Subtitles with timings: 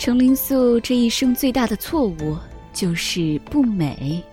[0.00, 2.34] 程灵素这一生最大的错误
[2.72, 4.24] 就是不美。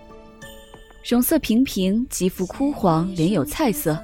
[1.06, 4.02] 容色平平，肌肤枯黄，脸有菜色，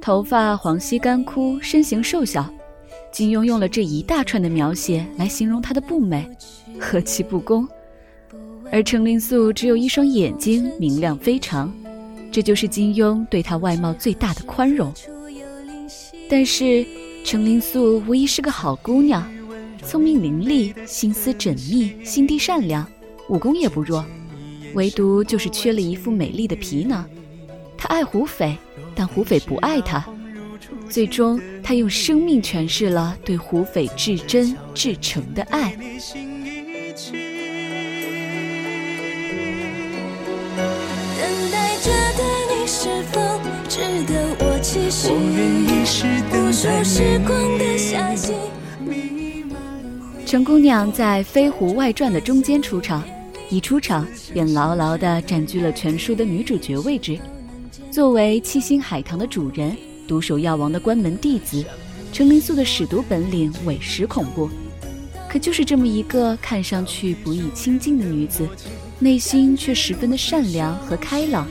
[0.00, 2.52] 头发黄稀干枯，身形瘦小。
[3.12, 6.28] 金庸用了这一大串的描写来形容她的不美，
[6.80, 7.64] 何其不公！
[8.72, 11.72] 而程灵素只有一双眼睛，明亮非常，
[12.32, 14.92] 这就是金庸对她外貌最大的宽容。
[16.28, 16.84] 但是，
[17.24, 19.24] 程灵素无疑是个好姑娘。
[19.86, 22.84] 聪明伶俐，心思缜密，心地善良，
[23.28, 24.04] 武功也不弱，
[24.74, 27.08] 唯独就是缺了一副美丽的皮囊。
[27.76, 28.56] 他爱胡斐，
[28.94, 30.04] 但胡斐不爱他。
[30.88, 35.72] 最终，他用生命诠释了对胡斐至真至诚的爱。
[35.72, 35.86] 等
[41.50, 43.20] 待着的你是否
[43.68, 45.12] 值得我期许？
[46.32, 48.32] 无数时光的夏季。
[50.34, 53.04] 陈姑娘在《飞狐外传》的中间出场，
[53.50, 57.16] 一出场便牢牢地占据了全书的女主角位置。
[57.88, 59.76] 作为七星海棠的主人，
[60.08, 61.64] 独守药王的关门弟子，
[62.12, 64.50] 程灵素的使毒本领委实恐怖。
[65.28, 68.44] 可就是这么一个看上去不易亲近的女子，
[68.98, 71.46] 内心却十分的善良和开朗。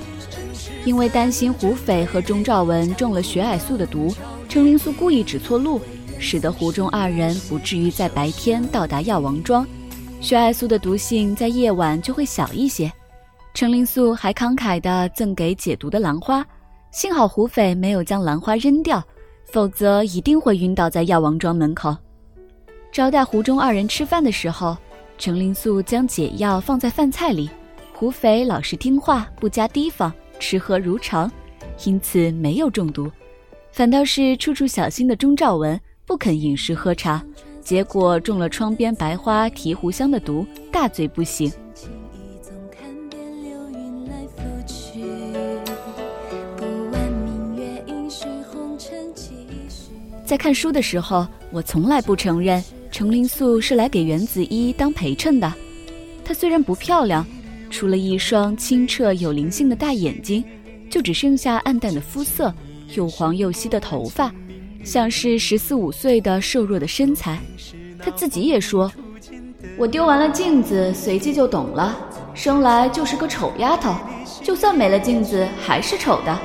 [0.83, 4.13] 因为担心胡斐和钟兆文中了血矮素的毒，
[4.49, 5.79] 程灵素故意指错路。
[6.23, 9.67] 使得湖中二人不至于在白天到达药王庄，
[10.21, 12.89] 血艾素的毒性在夜晚就会小一些。
[13.53, 16.43] 程灵素还慷慨地赠给解毒的兰花，
[16.91, 19.03] 幸好胡斐没有将兰花扔掉，
[19.51, 21.95] 否则一定会晕倒在药王庄门口。
[22.89, 24.77] 招待湖中二人吃饭的时候，
[25.17, 27.49] 程灵素将解药放在饭菜里，
[27.93, 31.29] 胡斐老实听话，不加提防，吃喝如常，
[31.83, 33.11] 因此没有中毒，
[33.73, 35.77] 反倒是处处小心的钟兆文。
[36.05, 37.23] 不肯饮食喝茶，
[37.61, 41.51] 结果中了窗边白花提壶香的毒，大醉不醒。
[50.25, 52.61] 在看书的时候，我从来不承认
[52.91, 55.53] 程灵素是来给袁子衣当陪衬的。
[56.25, 57.25] 她虽然不漂亮，
[57.69, 60.43] 除了一双清澈有灵性的大眼睛，
[60.89, 62.53] 就只剩下暗淡的肤色，
[62.95, 64.33] 又黄又稀的头发。
[64.83, 67.39] 像是十四五岁的瘦弱的身材，
[67.99, 68.91] 他自己也说
[69.77, 71.97] ：“我丢完了镜子，随即就懂了，
[72.33, 73.95] 生来就是个丑丫头，
[74.43, 76.39] 就算没了镜子还是丑的。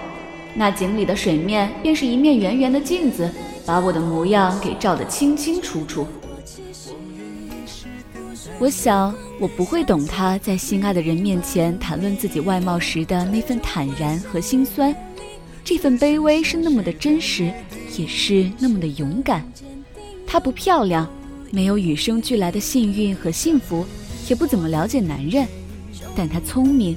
[0.54, 3.28] 那井里的水面便是一面圆圆的镜子，
[3.66, 6.06] 把我的模样给照得清清楚楚。”
[8.60, 14.94] 我想，我不会懂他在心爱的人面前谈论自己外貌时的那份坦然和心酸，
[15.62, 17.53] 这份卑微是那么的真实。
[17.99, 19.45] 也是那么的勇敢。
[20.27, 21.07] 她不漂亮，
[21.51, 23.85] 没有与生俱来的幸运和幸福，
[24.29, 25.47] 也不怎么了解男人，
[26.15, 26.97] 但她聪明。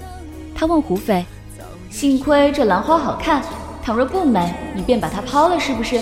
[0.53, 1.25] 她问胡斐
[1.89, 3.43] ：“幸亏这兰花好看，
[3.83, 5.99] 倘若不美，你便把它抛了，是不是？”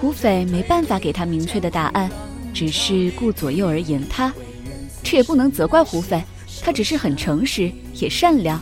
[0.00, 2.10] 胡斐没办法给她明确的答案，
[2.52, 4.32] 只是顾左右而言他。
[5.04, 6.20] 这也不能责怪胡斐，
[6.60, 8.60] 他只是很诚实，也善良，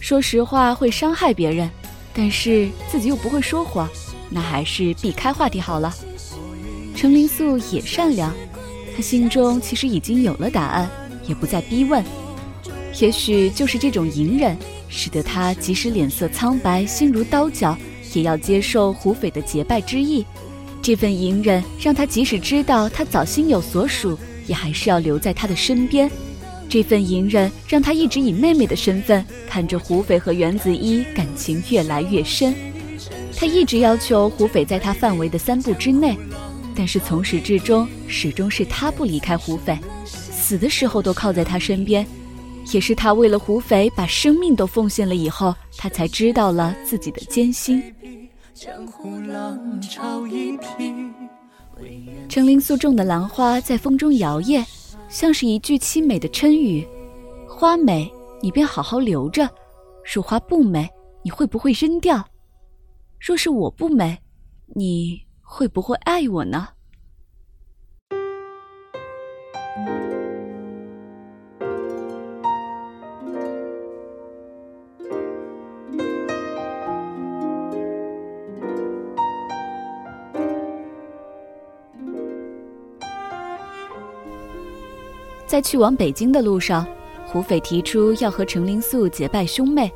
[0.00, 1.70] 说实话会伤害别人。
[2.14, 3.88] 但是自己又不会说谎，
[4.28, 5.94] 那还是避开话题好了。
[6.94, 8.32] 程灵素也善良，
[8.94, 10.90] 她心中其实已经有了答案，
[11.26, 12.04] 也不再逼问。
[13.00, 14.56] 也许就是这种隐忍，
[14.88, 17.76] 使得她即使脸色苍白、心如刀绞，
[18.12, 20.24] 也要接受胡斐的结拜之意。
[20.82, 26.10] 这份隐忍让她即使知道他早心有所属，也还是要留在他的身边。
[26.72, 32.54] 这份隐忍让他一直以妹妹的身份看着胡斐和袁子衣感情越来越深，
[33.36, 36.16] 他一直要求胡斐在他范围的三步之内，
[36.74, 42.06] 但是从始至终始终是他不离开胡斐，死的时候都靠在他身边，
[42.72, 47.82] 也是他为了胡斐把生命都奉献了以后，他才知道了自己的艰辛。
[52.30, 54.64] 程灵素种的兰花在风中摇曳。
[55.12, 56.88] 像是一句凄美的嗔语
[57.46, 58.10] ：“花美，
[58.40, 59.46] 你便好好留着；
[60.02, 60.88] 如花不美，
[61.22, 62.26] 你会不会扔掉？
[63.20, 64.18] 若是我不美，
[64.68, 66.66] 你会不会爱我呢？”
[85.52, 86.86] 在去往北京的路上，
[87.26, 89.92] 胡斐提出要和程灵素结拜兄妹。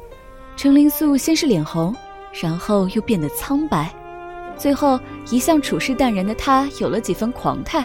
[0.55, 1.97] 程灵素先是脸红，
[2.43, 3.91] 然后又变得苍白，
[4.59, 5.01] 最后
[5.31, 7.83] 一向处事淡然的他有了几分狂态。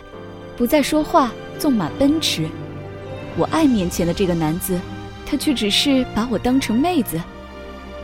[0.58, 2.46] 不再说话，纵马奔驰。
[3.38, 4.78] 我爱面前的这个男子，
[5.26, 7.18] 他却只是把我当成妹子。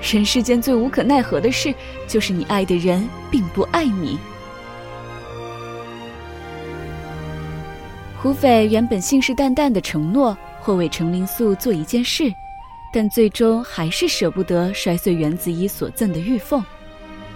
[0.02, 1.76] 人世间最无可奈何的事，
[2.08, 4.18] 就是你爱的人并不爱你。
[8.28, 12.30] 胡斐原本信誓旦旦的承诺会为程灵素做一件事，
[12.92, 16.62] 但最终还是舍不得摔碎袁子衣所赠的玉凤。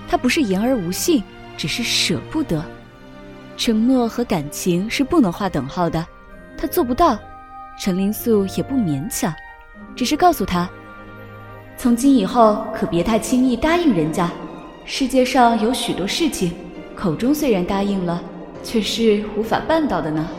[0.06, 1.24] 他不是言而无信，
[1.56, 2.62] 只是舍不得。
[3.56, 6.06] 承诺和感情是不能划等号的，
[6.58, 7.18] 他做不到。
[7.80, 9.34] 程灵素也不勉强，
[9.96, 10.70] 只是告诉他。
[11.78, 14.30] 从今以后，可别太轻易答应人家。
[14.84, 16.52] 世界上有许多事情，
[16.98, 18.22] 口中虽然答应了，
[18.62, 20.30] 却是无法办到的呢。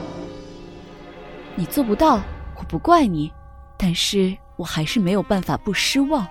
[1.54, 2.20] 你做不到，
[2.56, 3.30] 我不怪你，
[3.76, 6.26] 但是我还是没有办法不失望。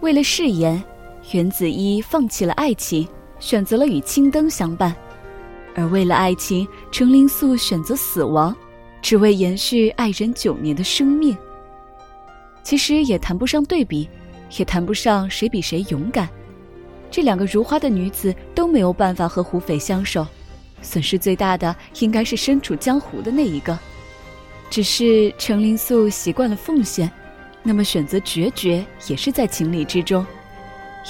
[0.00, 0.82] 为了誓言，
[1.32, 3.06] 袁子一放弃了爱情，
[3.38, 4.96] 选择了与青灯相伴。
[5.76, 8.56] 而为了爱情，程灵素选择死亡，
[9.02, 11.36] 只为延续爱人九年的生命。
[12.62, 14.08] 其实也谈不上对比，
[14.56, 16.28] 也谈不上谁比谁勇敢。
[17.10, 20.26] 这两个如花的女子都没有办法和胡斐相守，
[20.80, 23.78] 损失最大的应该是身处江湖的那一个。
[24.70, 27.10] 只是程灵素习惯了奉献，
[27.62, 30.24] 那么选择决绝也是在情理之中。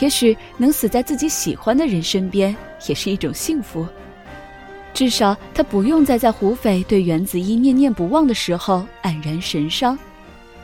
[0.00, 2.56] 也许能死在自己喜欢的人身边，
[2.88, 3.87] 也是一种幸福。
[4.94, 9.99] 至少他不用再在胡斐对袁子衣念念不忘的时候黯然神伤。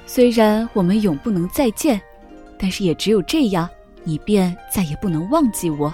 [0.07, 2.01] 虽然我们永不能再见，
[2.59, 3.69] 但是也只有这样，
[4.07, 5.93] 你便再也不能忘记我。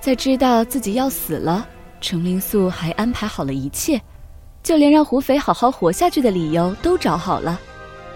[0.00, 1.68] 在知道自己要死了，
[2.00, 4.00] 程灵素还安排好了一切，
[4.62, 7.60] 就连让胡斐好好活下去的理由都找好了。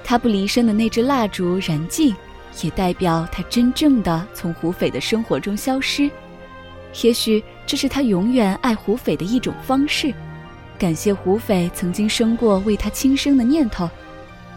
[0.02, 2.16] 他不离身的那支蜡烛燃尽。
[2.62, 6.10] 也代表他真正的从胡斐的生活中消失，
[7.00, 10.12] 也许这是他永远爱胡斐的一种方式，
[10.80, 13.86] 感谢胡斐曾经生过为他轻生的念头。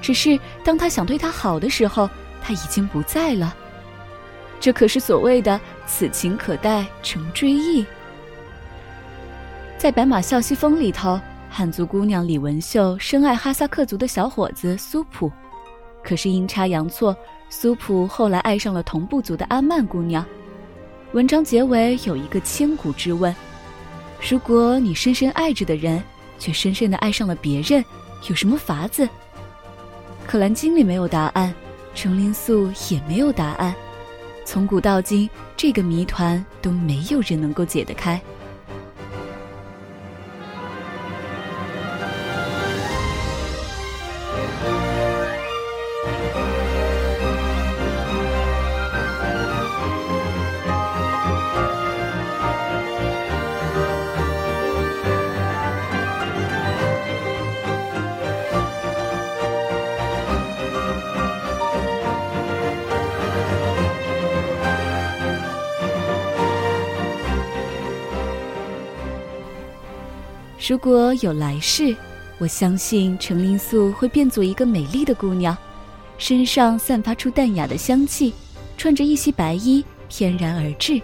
[0.02, 2.10] 只是当他想对他好的时候，
[2.42, 3.54] 他已经不在了。
[4.58, 7.86] 这可是所谓的“此情可待成追忆”。
[9.78, 15.30] 在《白马啸西风》里头，汉族姑娘李文秀深爱哈萨克族的小伙子苏普，
[16.02, 17.14] 可是阴差阳错。
[17.50, 20.26] 苏普后来爱上了同部族的阿曼姑娘。
[21.12, 23.36] 文章结尾有一个千古之问：
[24.20, 26.02] 如果你深深爱着的人，
[26.38, 27.84] 却深深的爱上了别人，
[28.28, 29.08] 有什么法子？
[30.26, 31.54] 可蓝经里没有答案，
[31.94, 33.74] 程林素也没有答案。
[34.46, 38.22] 从古到今，这个谜团都没有人能够解得开。
[70.66, 71.94] 如果有来世，
[72.38, 75.58] 我相信程灵素会变作一个美丽的姑娘，
[76.18, 78.34] 身上散发出淡雅的香气，
[78.78, 81.02] 穿着一袭白衣，翩然而至，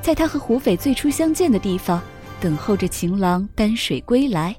[0.00, 2.00] 在她和胡斐最初相见的地方，
[2.40, 4.54] 等候着情郎担水归来。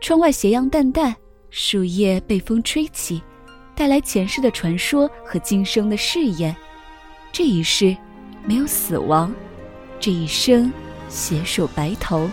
[0.00, 1.16] 窗外斜阳淡淡，
[1.50, 3.20] 树叶被风吹起，
[3.74, 6.54] 带来前世的传说和今生的誓言。
[7.32, 7.96] 这一世，
[8.44, 9.28] 没有死亡；
[9.98, 10.72] 这一生，
[11.08, 12.30] 携手白头。